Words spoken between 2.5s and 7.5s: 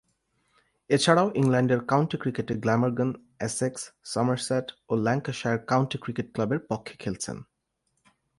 Glamorgan, Essex, Somerset ও Lancashire county cricket ক্লাবের পক্ষে খেলছেন।